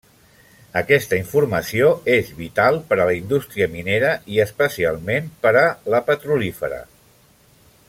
[0.79, 6.83] Aquesta informació és vital per a la indústria minera i especialment per a la petrolífera.